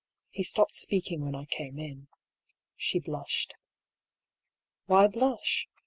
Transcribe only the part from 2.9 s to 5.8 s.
blushed. Why blush